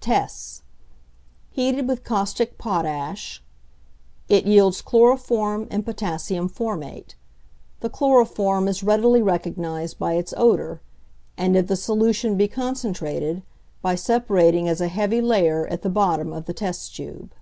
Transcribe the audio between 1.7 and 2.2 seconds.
with